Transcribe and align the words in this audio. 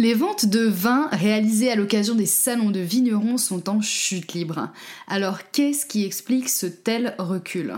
Les 0.00 0.14
ventes 0.14 0.46
de 0.46 0.60
vin 0.60 1.08
réalisées 1.10 1.72
à 1.72 1.74
l'occasion 1.74 2.14
des 2.14 2.24
salons 2.24 2.70
de 2.70 2.78
vignerons 2.78 3.36
sont 3.36 3.68
en 3.68 3.80
chute 3.80 4.32
libre. 4.32 4.68
Alors 5.08 5.50
qu'est-ce 5.50 5.86
qui 5.86 6.04
explique 6.04 6.48
ce 6.48 6.66
tel 6.66 7.16
recul? 7.18 7.74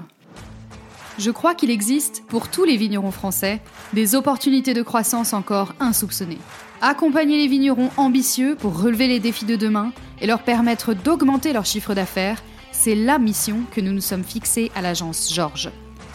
Je 1.18 1.30
crois 1.30 1.54
qu'il 1.54 1.70
existe, 1.70 2.22
pour 2.28 2.50
tous 2.50 2.64
les 2.64 2.76
vignerons 2.76 3.10
français, 3.10 3.62
des 3.94 4.14
opportunités 4.14 4.74
de 4.74 4.82
croissance 4.82 5.32
encore 5.32 5.72
insoupçonnées. 5.80 6.36
Accompagner 6.82 7.38
les 7.38 7.48
vignerons 7.48 7.88
ambitieux 7.96 8.54
pour 8.54 8.78
relever 8.78 9.08
les 9.08 9.18
défis 9.18 9.46
de 9.46 9.56
demain 9.56 9.90
et 10.20 10.26
leur 10.26 10.42
permettre 10.42 10.92
d'augmenter 10.92 11.54
leur 11.54 11.64
chiffre 11.64 11.94
d'affaires, 11.94 12.42
c'est 12.70 12.94
la 12.94 13.18
mission 13.18 13.60
que 13.74 13.80
nous 13.80 13.92
nous 13.92 14.02
sommes 14.02 14.24
fixés 14.24 14.70
à 14.74 14.82
l'agence 14.82 15.32
Georges. 15.32 15.70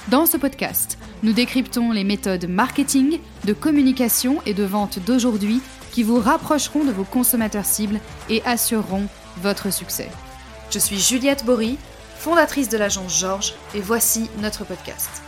Dans 0.09 0.27
ce 0.27 0.37
podcast, 0.37 0.99
nous 1.23 1.33
décryptons 1.33 1.91
les 1.91 2.03
méthodes 2.03 2.47
marketing, 2.47 3.17
de 3.45 3.53
communication 3.53 4.37
et 4.45 4.53
de 4.53 4.63
vente 4.63 4.99
d'aujourd'hui 4.99 5.61
qui 5.95 6.03
vous 6.03 6.19
rapprocheront 6.19 6.83
de 6.83 6.91
vos 6.91 7.05
consommateurs 7.05 7.63
cibles 7.63 8.01
et 8.29 8.43
assureront 8.43 9.07
votre 9.41 9.71
succès. 9.71 10.09
Je 10.69 10.77
suis 10.77 10.99
Juliette 10.99 11.45
Bory, 11.45 11.77
fondatrice 12.17 12.67
de 12.67 12.77
l'agence 12.77 13.17
Georges, 13.17 13.53
et 13.73 13.79
voici 13.79 14.29
notre 14.41 14.65
podcast. 14.65 15.23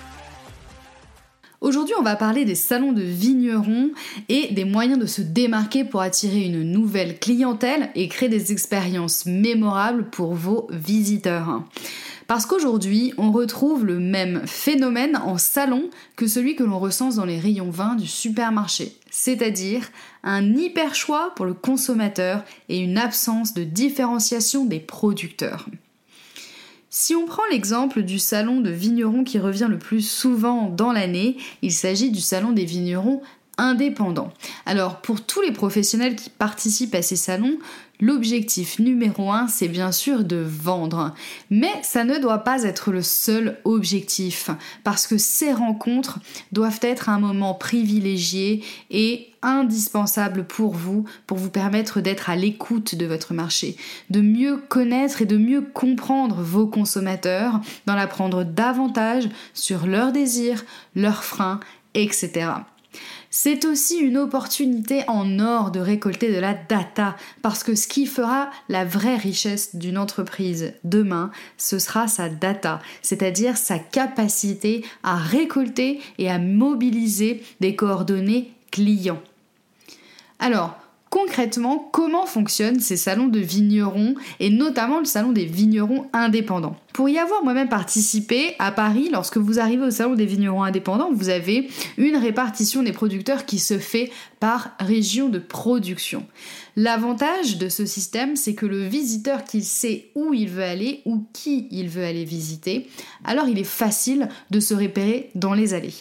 Aujourd'hui, 1.61 1.95
on 1.97 2.03
va 2.03 2.17
parler 2.17 2.43
des 2.43 2.53
salons 2.53 2.91
de 2.91 3.01
vignerons 3.01 3.91
et 4.27 4.53
des 4.53 4.65
moyens 4.65 4.99
de 4.99 5.05
se 5.05 5.21
démarquer 5.21 5.85
pour 5.85 6.01
attirer 6.01 6.41
une 6.41 6.63
nouvelle 6.63 7.17
clientèle 7.17 7.89
et 7.95 8.09
créer 8.09 8.27
des 8.27 8.51
expériences 8.51 9.25
mémorables 9.25 10.09
pour 10.09 10.33
vos 10.33 10.67
visiteurs. 10.69 11.63
Parce 12.27 12.45
qu'aujourd'hui, 12.45 13.13
on 13.17 13.31
retrouve 13.31 13.85
le 13.85 13.99
même 13.99 14.45
phénomène 14.45 15.15
en 15.15 15.37
salon 15.37 15.89
que 16.17 16.27
celui 16.27 16.57
que 16.57 16.63
l'on 16.63 16.77
recense 16.77 17.15
dans 17.15 17.25
les 17.25 17.39
rayons 17.39 17.69
vins 17.69 17.95
du 17.95 18.05
supermarché, 18.05 18.97
c'est-à-dire 19.09 19.89
un 20.23 20.53
hyper 20.53 20.93
choix 20.93 21.33
pour 21.35 21.45
le 21.45 21.53
consommateur 21.53 22.43
et 22.67 22.79
une 22.79 22.97
absence 22.97 23.53
de 23.53 23.63
différenciation 23.63 24.65
des 24.65 24.79
producteurs. 24.79 25.67
Si 26.89 27.15
on 27.15 27.25
prend 27.25 27.43
l'exemple 27.49 28.01
du 28.03 28.19
salon 28.19 28.59
de 28.59 28.71
vignerons 28.71 29.23
qui 29.23 29.39
revient 29.39 29.67
le 29.69 29.79
plus 29.79 30.01
souvent 30.01 30.69
dans 30.69 30.91
l'année, 30.91 31.37
il 31.61 31.71
s'agit 31.71 32.11
du 32.11 32.21
salon 32.21 32.51
des 32.51 32.65
vignerons 32.65 33.21
indépendants. 33.57 34.33
Alors 34.65 35.01
pour 35.01 35.21
tous 35.21 35.41
les 35.41 35.51
professionnels 35.51 36.15
qui 36.15 36.29
participent 36.29 36.95
à 36.95 37.01
ces 37.01 37.15
salons, 37.15 37.57
L'objectif 37.99 38.77
numéro 38.77 39.31
un, 39.31 39.47
c'est 39.47 39.67
bien 39.67 39.91
sûr 39.91 40.23
de 40.23 40.37
vendre. 40.37 41.15
Mais 41.49 41.71
ça 41.81 42.03
ne 42.03 42.19
doit 42.19 42.39
pas 42.39 42.61
être 42.61 42.91
le 42.91 43.01
seul 43.01 43.57
objectif, 43.63 44.51
parce 44.83 45.07
que 45.07 45.17
ces 45.17 45.51
rencontres 45.51 46.19
doivent 46.51 46.79
être 46.83 47.09
un 47.09 47.19
moment 47.19 47.55
privilégié 47.55 48.63
et 48.91 49.29
indispensable 49.41 50.45
pour 50.45 50.75
vous, 50.75 51.05
pour 51.25 51.39
vous 51.39 51.49
permettre 51.49 51.99
d'être 51.99 52.29
à 52.29 52.35
l'écoute 52.35 52.93
de 52.93 53.05
votre 53.07 53.33
marché, 53.33 53.77
de 54.11 54.21
mieux 54.21 54.57
connaître 54.57 55.23
et 55.23 55.25
de 55.25 55.37
mieux 55.37 55.61
comprendre 55.61 56.35
vos 56.35 56.67
consommateurs, 56.67 57.61
d'en 57.87 57.97
apprendre 57.97 58.43
davantage 58.43 59.27
sur 59.55 59.87
leurs 59.87 60.11
désirs, 60.11 60.65
leurs 60.95 61.23
freins, 61.23 61.59
etc. 61.95 62.49
C'est 63.29 63.65
aussi 63.65 63.97
une 63.97 64.17
opportunité 64.17 65.03
en 65.07 65.39
or 65.39 65.71
de 65.71 65.79
récolter 65.79 66.33
de 66.33 66.39
la 66.39 66.53
data, 66.53 67.15
parce 67.41 67.63
que 67.63 67.75
ce 67.75 67.87
qui 67.87 68.05
fera 68.05 68.49
la 68.69 68.85
vraie 68.85 69.17
richesse 69.17 69.75
d'une 69.75 69.97
entreprise 69.97 70.73
demain, 70.83 71.31
ce 71.57 71.77
sera 71.77 72.07
sa 72.07 72.29
data, 72.29 72.81
c'est-à-dire 73.01 73.57
sa 73.57 73.79
capacité 73.79 74.85
à 75.03 75.15
récolter 75.15 76.01
et 76.17 76.29
à 76.29 76.39
mobiliser 76.39 77.43
des 77.59 77.75
coordonnées 77.75 78.53
clients. 78.71 79.21
Alors, 80.39 80.77
concrètement 81.17 81.89
comment 81.91 82.27
fonctionnent 82.27 82.79
ces 82.79 82.95
salons 82.95 83.25
de 83.25 83.39
vignerons 83.39 84.13
et 84.39 84.51
notamment 84.51 84.99
le 84.99 85.05
salon 85.05 85.31
des 85.31 85.45
vignerons 85.45 86.05
indépendants? 86.13 86.75
Pour 86.93 87.09
y 87.09 87.17
avoir 87.17 87.43
moi-même 87.43 87.69
participé 87.69 88.53
à 88.59 88.71
Paris, 88.71 89.09
lorsque 89.11 89.37
vous 89.37 89.59
arrivez 89.59 89.83
au 89.83 89.89
salon 89.89 90.13
des 90.13 90.27
vignerons 90.27 90.61
indépendants, 90.61 91.11
vous 91.11 91.29
avez 91.29 91.69
une 91.97 92.17
répartition 92.17 92.83
des 92.83 92.91
producteurs 92.91 93.45
qui 93.45 93.57
se 93.57 93.79
fait 93.79 94.11
par 94.39 94.71
région 94.79 95.29
de 95.29 95.39
production. 95.39 96.23
L'avantage 96.75 97.57
de 97.57 97.69
ce 97.69 97.87
système, 97.87 98.35
c'est 98.35 98.53
que 98.53 98.67
le 98.67 98.83
visiteur 98.83 99.43
qu'il 99.43 99.63
sait 99.63 100.11
où 100.13 100.35
il 100.35 100.49
veut 100.49 100.63
aller 100.63 101.01
ou 101.05 101.23
qui 101.33 101.67
il 101.71 101.89
veut 101.89 102.03
aller 102.03 102.25
visiter, 102.25 102.87
alors 103.25 103.47
il 103.47 103.57
est 103.57 103.63
facile 103.63 104.29
de 104.51 104.59
se 104.59 104.75
repérer 104.75 105.31
dans 105.33 105.53
les 105.53 105.73
allées. 105.73 105.95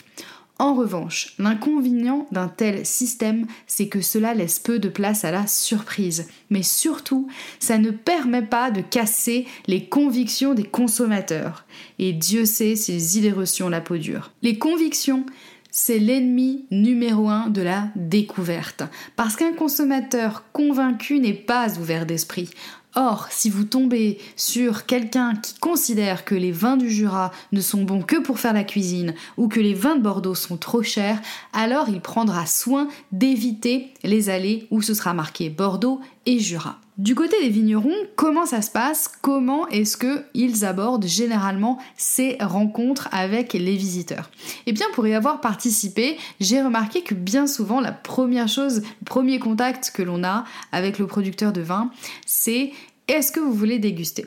En 0.59 0.75
revanche, 0.75 1.35
l'inconvénient 1.39 2.27
d'un 2.31 2.49
tel 2.49 2.87
système, 2.87 3.47
c'est 3.67 3.89
que 3.89 4.01
cela 4.01 4.33
laisse 4.33 4.59
peu 4.59 4.79
de 4.79 4.89
place 4.89 5.25
à 5.25 5.31
la 5.31 5.47
surprise. 5.47 6.29
Mais 6.49 6.63
surtout, 6.63 7.29
ça 7.59 7.77
ne 7.77 7.91
permet 7.91 8.43
pas 8.43 8.71
de 8.71 8.81
casser 8.81 9.47
les 9.67 9.85
convictions 9.85 10.55
des 10.55 10.65
consommateurs. 10.65 11.67
Et 11.99 12.15
Dieu 12.15 12.47
sait 12.47 12.75
si 12.75 12.93
les 12.93 13.19
idées 13.19 13.33
reçues 13.33 13.69
la 13.69 13.81
peau 13.81 13.97
dure. 13.97 14.33
Les 14.43 14.59
convictions, 14.59 15.27
c'est 15.71 15.99
l'ennemi 15.99 16.65
numéro 16.71 17.29
un 17.29 17.49
de 17.49 17.61
la 17.61 17.89
découverte. 17.97 18.83
Parce 19.15 19.37
qu'un 19.37 19.53
consommateur 19.53 20.45
convaincu 20.53 21.19
n'est 21.19 21.35
pas 21.35 21.79
ouvert 21.79 22.07
d'esprit. 22.07 22.51
Or, 22.99 23.29
si 23.31 23.51
vous 23.51 23.65
tombez 23.65 24.19
sur 24.37 24.87
quelqu'un 24.87 25.35
qui 25.37 25.59
considère 25.59 26.25
que 26.25 26.35
les 26.35 26.51
vins 26.51 26.79
du 26.79 26.91
Jura 26.91 27.31
ne 27.53 27.61
sont 27.61 27.83
bons 27.83 28.01
que 28.01 28.17
pour 28.17 28.39
faire 28.39 28.55
la 28.55 28.65
cuisine 28.65 29.15
ou 29.37 29.49
que 29.49 29.61
les 29.61 29.75
vins 29.75 29.97
de 29.97 30.03
Bordeaux 30.03 30.35
sont 30.35 30.57
trop 30.57 30.83
chers, 30.83 31.21
alors 31.53 31.91
il 31.91 32.01
prendra 32.01 32.47
soin 32.47 32.89
d'éviter 33.13 33.93
les 34.03 34.31
allées 34.31 34.67
où 34.71 34.81
ce 34.81 34.95
sera 34.95 35.13
marqué 35.13 35.51
Bordeaux 35.51 36.01
et 36.25 36.39
Jura. 36.39 36.79
Du 36.99 37.15
côté 37.15 37.37
des 37.43 37.51
vignerons, 37.51 37.93
comment 38.17 38.47
ça 38.47 38.63
se 38.63 38.71
passe? 38.71 39.11
Comment 39.21 39.69
est-ce 39.69 39.99
qu'ils 39.99 40.65
abordent 40.65 41.07
généralement 41.07 41.79
ces 41.99 42.39
rencontres 42.41 43.11
avec 43.13 43.53
les 43.53 43.77
visiteurs? 43.77 44.31
Eh 44.65 44.73
bien, 44.73 44.87
pour 44.95 45.07
y 45.07 45.13
avoir 45.13 45.43
participé, 45.43 46.17
j'ai 46.41 46.63
remarqué 46.63 47.03
que 47.03 47.15
bien 47.15 47.47
souvent, 47.47 47.81
la 47.81 47.93
première 47.93 48.49
chose, 48.49 48.81
le 48.81 49.05
premier 49.05 49.39
contact 49.39 49.93
que 49.95 50.03
l'on 50.03 50.25
a 50.25 50.45
avec 50.73 50.99
le 50.99 51.07
producteur 51.07 51.53
de 51.53 51.61
vin, 51.61 51.91
c'est 52.25 52.73
est-ce 53.09 53.31
que 53.31 53.41
vous 53.41 53.53
voulez 53.53 53.79
déguster? 53.79 54.25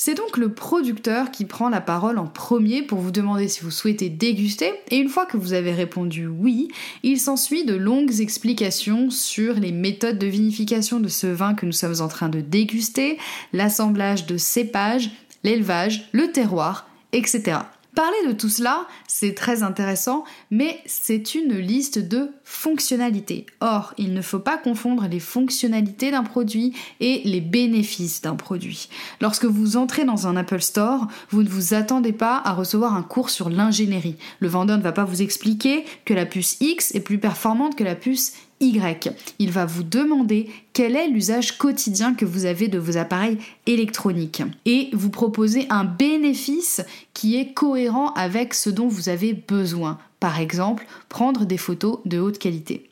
C'est 0.00 0.14
donc 0.14 0.36
le 0.36 0.52
producteur 0.52 1.32
qui 1.32 1.44
prend 1.44 1.68
la 1.68 1.80
parole 1.80 2.18
en 2.18 2.28
premier 2.28 2.82
pour 2.82 3.00
vous 3.00 3.10
demander 3.10 3.48
si 3.48 3.62
vous 3.62 3.72
souhaitez 3.72 4.08
déguster, 4.08 4.72
et 4.92 4.96
une 4.96 5.08
fois 5.08 5.26
que 5.26 5.36
vous 5.36 5.54
avez 5.54 5.72
répondu 5.72 6.28
oui, 6.28 6.68
il 7.02 7.18
s'ensuit 7.18 7.64
de 7.64 7.74
longues 7.74 8.20
explications 8.20 9.10
sur 9.10 9.54
les 9.54 9.72
méthodes 9.72 10.20
de 10.20 10.28
vinification 10.28 11.00
de 11.00 11.08
ce 11.08 11.26
vin 11.26 11.54
que 11.54 11.66
nous 11.66 11.72
sommes 11.72 12.00
en 12.00 12.06
train 12.06 12.28
de 12.28 12.40
déguster, 12.40 13.18
l'assemblage 13.52 14.26
de 14.26 14.36
cépages, 14.36 15.10
l'élevage, 15.42 16.08
le 16.12 16.30
terroir, 16.30 16.88
etc. 17.10 17.58
Parler 17.98 18.28
de 18.28 18.32
tout 18.32 18.48
cela, 18.48 18.86
c'est 19.08 19.34
très 19.34 19.64
intéressant, 19.64 20.22
mais 20.52 20.80
c'est 20.86 21.34
une 21.34 21.58
liste 21.58 21.98
de 21.98 22.30
fonctionnalités. 22.44 23.44
Or, 23.60 23.92
il 23.98 24.14
ne 24.14 24.22
faut 24.22 24.38
pas 24.38 24.56
confondre 24.56 25.08
les 25.10 25.18
fonctionnalités 25.18 26.12
d'un 26.12 26.22
produit 26.22 26.76
et 27.00 27.22
les 27.24 27.40
bénéfices 27.40 28.20
d'un 28.20 28.36
produit. 28.36 28.88
Lorsque 29.20 29.46
vous 29.46 29.76
entrez 29.76 30.04
dans 30.04 30.28
un 30.28 30.36
Apple 30.36 30.60
Store, 30.60 31.08
vous 31.30 31.42
ne 31.42 31.48
vous 31.48 31.74
attendez 31.74 32.12
pas 32.12 32.40
à 32.44 32.52
recevoir 32.52 32.94
un 32.94 33.02
cours 33.02 33.30
sur 33.30 33.50
l'ingénierie. 33.50 34.14
Le 34.38 34.46
vendeur 34.46 34.78
ne 34.78 34.82
va 34.84 34.92
pas 34.92 35.02
vous 35.02 35.20
expliquer 35.20 35.84
que 36.04 36.14
la 36.14 36.24
puce 36.24 36.56
X 36.60 36.94
est 36.94 37.00
plus 37.00 37.18
performante 37.18 37.74
que 37.74 37.82
la 37.82 37.96
puce 37.96 38.34
y. 38.60 39.10
Il 39.38 39.50
va 39.50 39.66
vous 39.66 39.82
demander 39.82 40.50
quel 40.72 40.96
est 40.96 41.08
l'usage 41.08 41.58
quotidien 41.58 42.14
que 42.14 42.24
vous 42.24 42.44
avez 42.44 42.68
de 42.68 42.78
vos 42.78 42.96
appareils 42.96 43.38
électroniques 43.66 44.42
et 44.64 44.90
vous 44.92 45.10
proposer 45.10 45.66
un 45.70 45.84
bénéfice 45.84 46.82
qui 47.14 47.36
est 47.36 47.52
cohérent 47.52 48.12
avec 48.14 48.54
ce 48.54 48.70
dont 48.70 48.88
vous 48.88 49.08
avez 49.08 49.32
besoin. 49.32 49.98
Par 50.20 50.40
exemple, 50.40 50.86
prendre 51.08 51.44
des 51.44 51.58
photos 51.58 51.98
de 52.04 52.18
haute 52.18 52.38
qualité. 52.38 52.88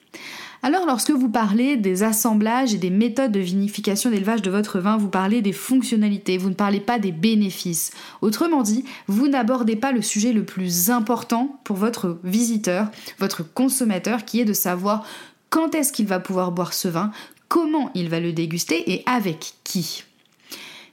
Alors 0.63 0.87
lorsque 0.87 1.11
vous 1.11 1.29
parlez 1.29 1.77
des 1.77 2.03
assemblages 2.03 2.75
et 2.75 2.79
des 2.79 2.91
méthodes 2.91 3.31
de 3.31 3.41
vinification 3.41 4.11
d'élevage 4.11 4.43
de 4.43 4.51
votre 4.51 4.81
vin, 4.81 4.97
vous 4.97 5.09
parlez 5.09 5.43
des 5.43 5.53
fonctionnalités, 5.53 6.39
vous 6.39 6.49
ne 6.49 6.55
parlez 6.55 6.81
pas 6.81 6.99
des 6.99 7.13
bénéfices. 7.13 7.93
Autrement 8.21 8.63
dit, 8.63 8.85
vous 9.07 9.29
n'abordez 9.29 9.77
pas 9.77 9.93
le 9.93 10.03
sujet 10.03 10.33
le 10.33 10.45
plus 10.45 10.91
important 10.91 11.61
pour 11.63 11.77
votre 11.77 12.19
visiteur, 12.25 12.91
votre 13.19 13.45
consommateur, 13.45 14.25
qui 14.25 14.41
est 14.41 14.45
de 14.45 14.53
savoir 14.53 15.05
quand 15.51 15.75
est-ce 15.75 15.93
qu'il 15.93 16.07
va 16.07 16.21
pouvoir 16.21 16.53
boire 16.53 16.73
ce 16.73 16.89
vin, 16.89 17.11
comment 17.49 17.91
il 17.95 18.09
va 18.09 18.21
le 18.21 18.33
déguster 18.33 18.93
et 18.93 19.03
avec 19.07 19.55
qui. 19.65 20.05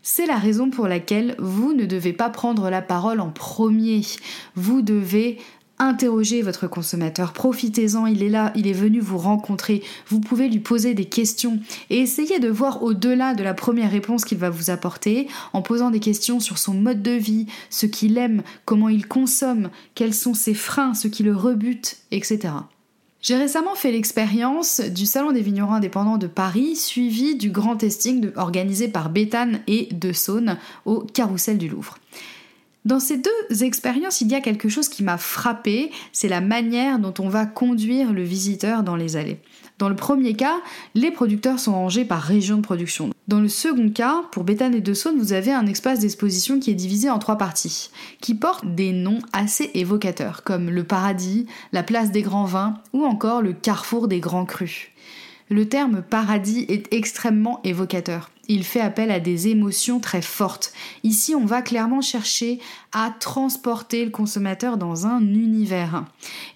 C'est 0.01 0.25
la 0.25 0.37
raison 0.37 0.69
pour 0.69 0.87
laquelle 0.87 1.35
vous 1.39 1.73
ne 1.73 1.85
devez 1.85 2.11
pas 2.11 2.29
prendre 2.29 2.69
la 2.69 2.81
parole 2.81 3.21
en 3.21 3.29
premier. 3.29 4.01
Vous 4.55 4.81
devez 4.81 5.39
interroger 5.79 6.41
votre 6.41 6.67
consommateur, 6.67 7.33
profitez-en, 7.33 8.05
il 8.05 8.21
est 8.23 8.29
là, 8.29 8.51
il 8.55 8.67
est 8.67 8.73
venu 8.73 8.99
vous 8.99 9.17
rencontrer, 9.17 9.83
vous 10.07 10.19
pouvez 10.19 10.47
lui 10.47 10.59
poser 10.59 10.93
des 10.93 11.05
questions 11.05 11.59
et 11.89 11.99
essayer 11.99 12.39
de 12.39 12.49
voir 12.49 12.83
au-delà 12.83 13.33
de 13.33 13.43
la 13.43 13.53
première 13.53 13.91
réponse 13.91 14.23
qu'il 14.23 14.37
va 14.37 14.49
vous 14.49 14.69
apporter 14.69 15.27
en 15.51 15.61
posant 15.61 15.89
des 15.89 15.99
questions 15.99 16.39
sur 16.39 16.57
son 16.57 16.73
mode 16.73 17.01
de 17.01 17.11
vie, 17.11 17.47
ce 17.69 17.85
qu'il 17.85 18.17
aime, 18.17 18.43
comment 18.65 18.89
il 18.89 19.07
consomme, 19.07 19.69
quels 19.95 20.13
sont 20.13 20.33
ses 20.33 20.53
freins, 20.53 20.93
ce 20.93 21.07
qui 21.07 21.23
le 21.23 21.35
rebute, 21.35 21.97
etc. 22.11 22.53
J'ai 23.23 23.37
récemment 23.37 23.73
fait 23.73 23.93
l'expérience 23.93 24.81
du 24.81 25.05
Salon 25.05 25.31
des 25.31 25.41
vignerons 25.41 25.71
indépendants 25.71 26.17
de 26.17 26.27
Paris, 26.27 26.75
suivi 26.75 27.35
du 27.35 27.51
grand 27.51 27.77
testing 27.77 28.31
organisé 28.35 28.89
par 28.89 29.09
Béthane 29.09 29.61
et 29.65 29.87
De 29.93 30.11
Saône 30.11 30.57
au 30.83 30.99
Carrousel 30.99 31.57
du 31.57 31.69
Louvre. 31.69 31.97
Dans 32.83 32.99
ces 32.99 33.15
deux 33.15 33.63
expériences, 33.63 34.19
il 34.19 34.29
y 34.29 34.35
a 34.35 34.41
quelque 34.41 34.67
chose 34.67 34.89
qui 34.89 35.03
m'a 35.03 35.17
frappé, 35.17 35.89
c'est 36.11 36.27
la 36.27 36.41
manière 36.41 36.99
dont 36.99 37.13
on 37.17 37.29
va 37.29 37.45
conduire 37.45 38.11
le 38.11 38.23
visiteur 38.23 38.83
dans 38.83 38.97
les 38.97 39.15
allées. 39.15 39.39
Dans 39.79 39.87
le 39.87 39.95
premier 39.95 40.33
cas, 40.33 40.57
les 40.93 41.09
producteurs 41.09 41.59
sont 41.59 41.71
rangés 41.71 42.03
par 42.03 42.21
région 42.21 42.57
de 42.57 42.61
production. 42.61 43.12
Dans 43.29 43.39
le 43.39 43.47
second 43.47 43.89
cas, 43.89 44.23
pour 44.33 44.43
Béthane 44.43 44.75
et 44.75 44.81
De 44.81 44.93
Saône, 44.93 45.17
vous 45.17 45.31
avez 45.31 45.53
un 45.53 45.65
espace 45.65 45.99
d'exposition 45.99 46.59
qui 46.59 46.71
est 46.71 46.75
divisé 46.75 47.09
en 47.09 47.19
trois 47.19 47.37
parties, 47.37 47.89
qui 48.19 48.35
portent 48.35 48.75
des 48.75 48.91
noms 48.91 49.19
assez 49.31 49.71
évocateurs, 49.75 50.43
comme 50.43 50.69
le 50.69 50.83
paradis, 50.83 51.45
la 51.71 51.83
place 51.83 52.11
des 52.11 52.21
grands 52.21 52.43
vins 52.43 52.81
ou 52.91 53.05
encore 53.05 53.41
le 53.41 53.53
carrefour 53.53 54.09
des 54.09 54.19
grands 54.19 54.45
crus. 54.45 54.89
Le 55.49 55.69
terme 55.69 56.01
paradis 56.01 56.65
est 56.67 56.93
extrêmement 56.93 57.61
évocateur. 57.63 58.29
Il 58.49 58.65
fait 58.65 58.81
appel 58.81 59.09
à 59.09 59.21
des 59.21 59.47
émotions 59.47 60.01
très 60.01 60.21
fortes. 60.21 60.73
Ici, 61.03 61.33
on 61.33 61.45
va 61.45 61.61
clairement 61.61 62.01
chercher 62.01 62.59
à 62.91 63.13
transporter 63.17 64.03
le 64.03 64.11
consommateur 64.11 64.77
dans 64.77 65.07
un 65.07 65.21
univers. 65.21 66.03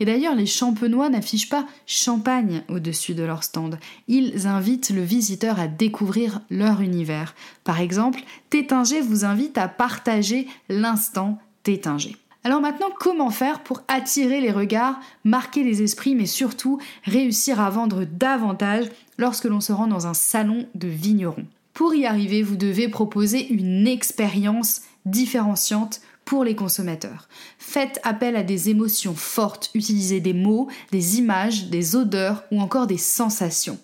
Et 0.01 0.05
d'ailleurs, 0.05 0.35
les 0.35 0.45
champenois 0.45 1.09
n'affichent 1.09 1.47
pas 1.47 1.65
champagne 1.85 2.63
au-dessus 2.67 3.13
de 3.13 3.23
leur 3.23 3.43
stand. 3.43 3.79
Ils 4.09 4.47
invitent 4.47 4.89
le 4.89 5.01
visiteur 5.01 5.59
à 5.59 5.67
découvrir 5.67 6.41
leur 6.49 6.81
univers. 6.81 7.33
Par 7.63 7.79
exemple, 7.79 8.19
Tétinger 8.49 8.99
vous 8.99 9.23
invite 9.23 9.57
à 9.57 9.69
partager 9.69 10.47
l'instant 10.67 11.39
Tétinger. 11.63 12.17
Alors 12.43 12.61
maintenant, 12.61 12.89
comment 12.99 13.31
faire 13.31 13.63
pour 13.63 13.81
attirer 13.87 14.41
les 14.41 14.51
regards, 14.51 14.99
marquer 15.23 15.63
les 15.63 15.81
esprits, 15.81 16.15
mais 16.15 16.25
surtout 16.25 16.79
réussir 17.03 17.61
à 17.61 17.69
vendre 17.69 18.05
davantage 18.05 18.85
lorsque 19.17 19.45
l'on 19.45 19.61
se 19.61 19.73
rend 19.73 19.87
dans 19.87 20.07
un 20.07 20.13
salon 20.13 20.65
de 20.75 20.87
vignerons? 20.87 21.45
Pour 21.77 21.93
y 21.93 22.07
arriver, 22.07 22.41
vous 22.41 22.55
devez 22.55 22.87
proposer 22.87 23.47
une 23.53 23.85
expérience 23.85 24.81
différenciante 25.05 26.01
pour 26.25 26.43
les 26.43 26.55
consommateurs. 26.55 27.29
Faites 27.59 27.99
appel 28.01 28.35
à 28.35 28.41
des 28.41 28.71
émotions 28.71 29.13
fortes, 29.13 29.69
utilisez 29.75 30.19
des 30.19 30.33
mots, 30.33 30.69
des 30.91 31.19
images, 31.19 31.65
des 31.65 31.95
odeurs 31.95 32.45
ou 32.51 32.61
encore 32.61 32.87
des 32.87 32.97
sensations. 32.97 33.77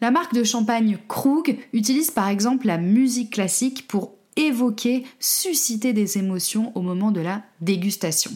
La 0.00 0.12
marque 0.12 0.32
de 0.32 0.44
champagne 0.44 0.96
Krug 1.08 1.58
utilise 1.72 2.12
par 2.12 2.28
exemple 2.28 2.68
la 2.68 2.78
musique 2.78 3.32
classique 3.32 3.88
pour 3.88 4.12
évoquer, 4.36 5.02
susciter 5.18 5.92
des 5.92 6.18
émotions 6.18 6.70
au 6.76 6.82
moment 6.82 7.10
de 7.10 7.20
la 7.20 7.42
dégustation. 7.60 8.30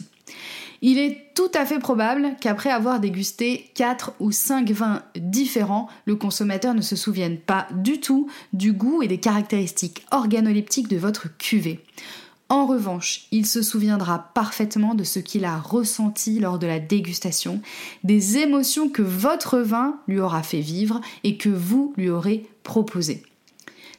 Il 0.81 0.97
est 0.97 1.33
tout 1.35 1.51
à 1.53 1.65
fait 1.65 1.79
probable 1.79 2.35
qu'après 2.39 2.69
avoir 2.69 2.99
dégusté 2.99 3.69
4 3.75 4.13
ou 4.19 4.31
5 4.31 4.71
vins 4.71 5.03
différents, 5.17 5.89
le 6.05 6.15
consommateur 6.15 6.73
ne 6.73 6.81
se 6.81 6.95
souvienne 6.95 7.37
pas 7.37 7.67
du 7.71 7.99
tout 7.99 8.29
du 8.53 8.71
goût 8.71 9.01
et 9.01 9.07
des 9.07 9.19
caractéristiques 9.19 10.05
organoleptiques 10.11 10.87
de 10.87 10.97
votre 10.97 11.35
cuvée. 11.37 11.81
En 12.51 12.65
revanche, 12.65 13.27
il 13.31 13.45
se 13.45 13.61
souviendra 13.61 14.31
parfaitement 14.33 14.95
de 14.95 15.03
ce 15.03 15.19
qu'il 15.19 15.45
a 15.45 15.59
ressenti 15.59 16.39
lors 16.39 16.57
de 16.57 16.65
la 16.65 16.79
dégustation, 16.79 17.61
des 18.03 18.37
émotions 18.37 18.89
que 18.89 19.03
votre 19.03 19.59
vin 19.59 19.99
lui 20.07 20.19
aura 20.19 20.41
fait 20.41 20.61
vivre 20.61 20.99
et 21.23 21.37
que 21.37 21.49
vous 21.49 21.93
lui 21.95 22.09
aurez 22.09 22.49
proposées. 22.63 23.21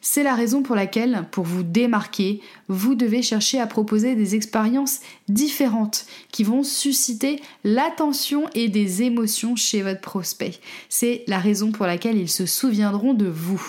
C'est 0.02 0.22
la 0.22 0.34
raison 0.34 0.62
pour 0.62 0.76
laquelle, 0.76 1.26
pour 1.30 1.44
vous 1.44 1.62
démarquer, 1.62 2.40
vous 2.68 2.94
devez 2.94 3.20
chercher 3.22 3.60
à 3.60 3.66
proposer 3.66 4.14
des 4.14 4.34
expériences 4.34 5.00
différentes 5.28 6.06
qui 6.32 6.42
vont 6.42 6.62
susciter 6.62 7.40
l'attention 7.64 8.48
et 8.54 8.68
des 8.68 9.02
émotions 9.02 9.56
chez 9.56 9.82
votre 9.82 10.00
prospect. 10.00 10.58
C'est 10.88 11.22
la 11.26 11.38
raison 11.38 11.70
pour 11.70 11.86
laquelle 11.86 12.16
ils 12.16 12.30
se 12.30 12.46
souviendront 12.46 13.12
de 13.12 13.26
vous. 13.26 13.62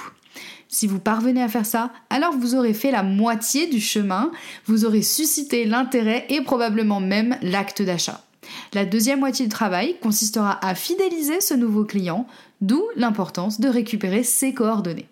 Si 0.70 0.88
vous 0.88 1.00
parvenez 1.00 1.44
à 1.44 1.50
faire 1.50 1.66
ça, 1.66 1.92
alors 2.10 2.38
vous 2.38 2.56
aurez 2.56 2.74
fait 2.74 2.92
la 2.92 3.04
moitié 3.04 3.68
du 3.68 3.82
chemin, 3.82 4.32
vous 4.68 4.86
aurez 4.86 5.02
suscité 5.02 5.66
l'intérêt 5.66 6.26
et 6.30 6.40
probablement 6.42 7.02
même 7.02 7.38
l'acte 7.42 7.82
d'achat. 7.82 8.24
La 8.74 8.86
deuxième 8.86 9.20
moitié 9.20 9.46
du 9.46 9.52
travail 9.52 9.98
consistera 10.02 10.66
à 10.66 10.76
fidéliser 10.76 11.42
ce 11.42 11.54
nouveau 11.54 11.84
client, 11.84 12.26
d'où 12.62 12.82
l'importance 12.96 13.60
de 13.60 13.68
récupérer 13.68 14.24
ses 14.24 14.54
coordonnées. 14.54 15.11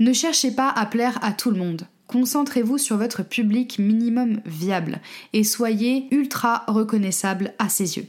Ne 0.00 0.12
cherchez 0.12 0.52
pas 0.52 0.68
à 0.68 0.86
plaire 0.86 1.18
à 1.22 1.32
tout 1.32 1.50
le 1.50 1.58
monde. 1.58 1.88
Concentrez-vous 2.06 2.78
sur 2.78 2.96
votre 2.96 3.24
public 3.24 3.80
minimum 3.80 4.40
viable 4.46 5.00
et 5.32 5.42
soyez 5.42 6.06
ultra 6.12 6.62
reconnaissable 6.68 7.52
à 7.58 7.68
ses 7.68 7.96
yeux. 7.96 8.06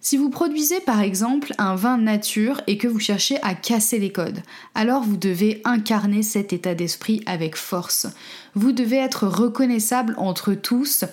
Si 0.00 0.16
vous 0.16 0.30
produisez 0.30 0.80
par 0.80 1.00
exemple 1.00 1.52
un 1.58 1.76
vin 1.76 1.96
nature 1.96 2.60
et 2.66 2.76
que 2.76 2.88
vous 2.88 2.98
cherchez 2.98 3.40
à 3.42 3.54
casser 3.54 4.00
les 4.00 4.10
codes, 4.10 4.42
alors 4.74 5.04
vous 5.04 5.16
devez 5.16 5.62
incarner 5.64 6.24
cet 6.24 6.52
état 6.52 6.74
d'esprit 6.74 7.22
avec 7.24 7.54
force. 7.54 8.08
Vous 8.56 8.72
devez 8.72 8.96
être 8.96 9.28
reconnaissable 9.28 10.16
entre 10.18 10.54
tous 10.54 11.04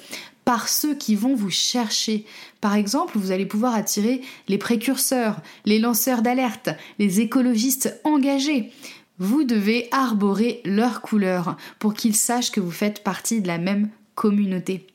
par 0.43 0.67
ceux 0.67 0.95
qui 0.95 1.15
vont 1.15 1.35
vous 1.35 1.51
chercher. 1.51 2.25
Par 2.61 2.73
exemple, 2.73 3.19
vous 3.19 3.29
allez 3.29 3.45
pouvoir 3.45 3.75
attirer 3.75 4.21
les 4.47 4.57
précurseurs, 4.57 5.39
les 5.65 5.77
lanceurs 5.77 6.23
d'alerte, 6.23 6.69
les 6.97 7.19
écologistes 7.19 8.01
engagés 8.03 8.71
vous 9.19 9.43
devez 9.43 9.87
arborer 9.91 10.61
leurs 10.65 11.01
couleurs 11.01 11.57
pour 11.77 11.93
qu'ils 11.93 12.15
sachent 12.15 12.51
que 12.51 12.61
vous 12.61 12.71
faites 12.71 13.03
partie 13.03 13.41
de 13.41 13.47
la 13.47 13.57
même 13.57 13.89
communauté. 14.15 14.87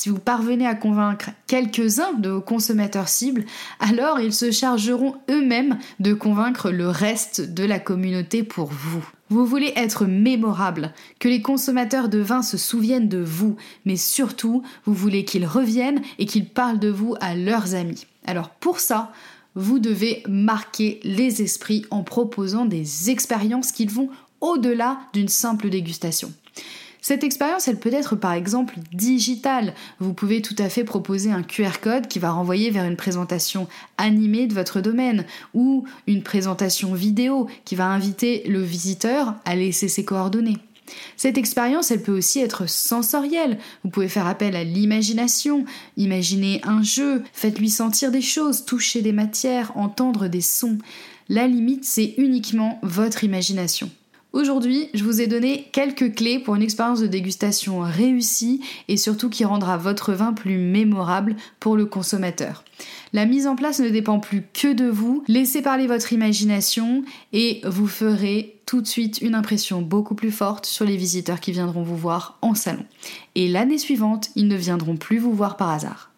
Si 0.00 0.08
vous 0.08 0.18
parvenez 0.18 0.66
à 0.66 0.74
convaincre 0.74 1.28
quelques-uns 1.46 2.14
de 2.14 2.30
vos 2.30 2.40
consommateurs 2.40 3.08
cibles, 3.08 3.44
alors 3.80 4.18
ils 4.18 4.32
se 4.32 4.50
chargeront 4.50 5.16
eux-mêmes 5.28 5.78
de 5.98 6.14
convaincre 6.14 6.70
le 6.70 6.88
reste 6.88 7.42
de 7.52 7.64
la 7.64 7.78
communauté 7.78 8.42
pour 8.42 8.68
vous. 8.68 9.06
Vous 9.28 9.44
voulez 9.44 9.74
être 9.76 10.06
mémorable, 10.06 10.94
que 11.18 11.28
les 11.28 11.42
consommateurs 11.42 12.08
de 12.08 12.18
vin 12.18 12.40
se 12.40 12.56
souviennent 12.56 13.10
de 13.10 13.22
vous, 13.22 13.56
mais 13.84 13.96
surtout, 13.96 14.62
vous 14.86 14.94
voulez 14.94 15.26
qu'ils 15.26 15.44
reviennent 15.44 16.00
et 16.18 16.24
qu'ils 16.24 16.48
parlent 16.48 16.78
de 16.78 16.88
vous 16.88 17.14
à 17.20 17.34
leurs 17.34 17.74
amis. 17.74 18.06
Alors 18.26 18.48
pour 18.48 18.80
ça, 18.80 19.12
vous 19.54 19.78
devez 19.78 20.22
marquer 20.28 21.00
les 21.02 21.42
esprits 21.42 21.84
en 21.90 22.02
proposant 22.02 22.64
des 22.64 23.10
expériences 23.10 23.72
qui 23.72 23.86
vont 23.86 24.08
au-delà 24.40 24.98
d'une 25.12 25.28
simple 25.28 25.68
dégustation. 25.68 26.32
Cette 27.02 27.24
expérience, 27.24 27.66
elle 27.66 27.78
peut 27.78 27.92
être 27.92 28.14
par 28.14 28.34
exemple 28.34 28.74
digitale. 28.92 29.74
Vous 30.00 30.12
pouvez 30.12 30.42
tout 30.42 30.56
à 30.58 30.68
fait 30.68 30.84
proposer 30.84 31.32
un 31.32 31.42
QR 31.42 31.80
code 31.80 32.08
qui 32.08 32.18
va 32.18 32.30
renvoyer 32.30 32.70
vers 32.70 32.84
une 32.84 32.96
présentation 32.96 33.68
animée 33.96 34.46
de 34.46 34.54
votre 34.54 34.80
domaine 34.80 35.24
ou 35.54 35.84
une 36.06 36.22
présentation 36.22 36.92
vidéo 36.92 37.48
qui 37.64 37.74
va 37.74 37.86
inviter 37.86 38.42
le 38.46 38.60
visiteur 38.60 39.34
à 39.46 39.56
laisser 39.56 39.88
ses 39.88 40.04
coordonnées. 40.04 40.58
Cette 41.16 41.38
expérience, 41.38 41.90
elle 41.90 42.02
peut 42.02 42.16
aussi 42.16 42.40
être 42.40 42.68
sensorielle. 42.68 43.58
Vous 43.84 43.90
pouvez 43.90 44.08
faire 44.08 44.26
appel 44.26 44.56
à 44.56 44.64
l'imagination, 44.64 45.64
imaginer 45.96 46.60
un 46.64 46.82
jeu, 46.82 47.22
faites-lui 47.32 47.70
sentir 47.70 48.10
des 48.10 48.22
choses, 48.22 48.64
toucher 48.64 49.02
des 49.02 49.12
matières, 49.12 49.76
entendre 49.76 50.28
des 50.28 50.40
sons. 50.40 50.78
La 51.28 51.46
limite, 51.46 51.84
c'est 51.84 52.14
uniquement 52.18 52.78
votre 52.82 53.24
imagination. 53.24 53.90
Aujourd'hui, 54.32 54.90
je 54.94 55.02
vous 55.02 55.20
ai 55.20 55.26
donné 55.26 55.68
quelques 55.72 56.14
clés 56.14 56.38
pour 56.38 56.54
une 56.54 56.62
expérience 56.62 57.00
de 57.00 57.08
dégustation 57.08 57.80
réussie 57.80 58.60
et 58.86 58.96
surtout 58.96 59.28
qui 59.28 59.44
rendra 59.44 59.76
votre 59.76 60.12
vin 60.12 60.32
plus 60.32 60.56
mémorable 60.56 61.34
pour 61.58 61.76
le 61.76 61.84
consommateur. 61.84 62.62
La 63.12 63.26
mise 63.26 63.48
en 63.48 63.56
place 63.56 63.80
ne 63.80 63.88
dépend 63.88 64.20
plus 64.20 64.44
que 64.52 64.72
de 64.72 64.88
vous, 64.88 65.24
laissez 65.26 65.62
parler 65.62 65.88
votre 65.88 66.12
imagination 66.12 67.02
et 67.32 67.60
vous 67.64 67.88
ferez 67.88 68.60
tout 68.66 68.80
de 68.80 68.86
suite 68.86 69.20
une 69.20 69.34
impression 69.34 69.82
beaucoup 69.82 70.14
plus 70.14 70.30
forte 70.30 70.64
sur 70.64 70.84
les 70.84 70.96
visiteurs 70.96 71.40
qui 71.40 71.50
viendront 71.50 71.82
vous 71.82 71.96
voir 71.96 72.38
en 72.40 72.54
salon. 72.54 72.84
Et 73.34 73.48
l'année 73.48 73.78
suivante, 73.78 74.30
ils 74.36 74.46
ne 74.46 74.56
viendront 74.56 74.96
plus 74.96 75.18
vous 75.18 75.32
voir 75.32 75.56
par 75.56 75.70
hasard. 75.70 76.12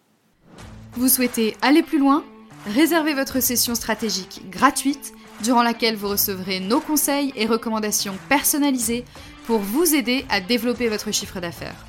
Vous 0.92 1.08
souhaitez 1.08 1.56
aller 1.62 1.82
plus 1.82 1.98
loin? 1.98 2.22
Réservez 2.66 3.14
votre 3.14 3.40
session 3.40 3.74
stratégique 3.74 4.42
gratuite 4.50 5.14
durant 5.42 5.62
laquelle 5.62 5.96
vous 5.96 6.08
recevrez 6.08 6.60
nos 6.60 6.80
conseils 6.80 7.32
et 7.36 7.46
recommandations 7.46 8.14
personnalisées 8.28 9.06
pour 9.46 9.60
vous 9.60 9.94
aider 9.94 10.26
à 10.28 10.40
développer 10.40 10.88
votre 10.88 11.10
chiffre 11.10 11.40
d'affaires. 11.40 11.86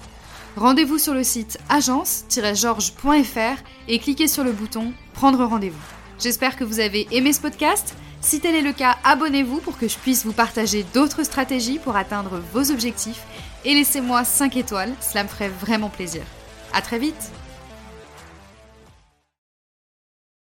Rendez-vous 0.56 1.00
sur 1.00 1.16
le 1.16 1.24
site 1.24 1.58
agence-georges.fr 1.70 3.64
et 3.88 3.98
cliquez 3.98 4.28
sur 4.28 4.44
le 4.44 4.52
bouton 4.52 4.94
Prendre 5.14 5.44
rendez-vous. 5.44 5.82
J'espère 6.20 6.56
que 6.58 6.64
vous 6.64 6.80
avez 6.80 7.08
aimé 7.12 7.34
ce 7.34 7.42
podcast. 7.42 7.96
Si 8.22 8.40
tel 8.40 8.54
est 8.54 8.62
le 8.62 8.72
cas, 8.72 8.98
abonnez-vous 9.04 9.62
pour 9.62 9.80
que 9.80 9.88
je 9.88 9.98
puisse 9.98 10.26
vous 10.26 10.32
partager 10.32 10.86
d'autres 10.94 11.24
stratégies 11.24 11.80
pour 11.80 11.96
atteindre 11.96 12.40
vos 12.54 12.70
objectifs 12.72 13.24
et 13.66 13.74
laissez-moi 13.74 14.24
5 14.24 14.56
étoiles, 14.58 14.94
cela 15.02 15.24
me 15.24 15.28
ferait 15.30 15.50
vraiment 15.50 15.90
plaisir. 15.90 16.22
À 16.72 16.82
très 16.82 17.00
vite 17.00 17.32